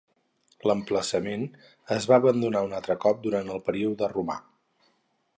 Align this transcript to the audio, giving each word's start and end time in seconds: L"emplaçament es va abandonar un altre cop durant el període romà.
L"emplaçament 0.67 1.43
es 1.95 2.07
va 2.11 2.17
abandonar 2.21 2.63
un 2.69 2.73
altre 2.77 2.95
cop 3.03 3.21
durant 3.27 3.51
el 3.57 3.61
període 3.67 4.09
romà. 4.15 4.39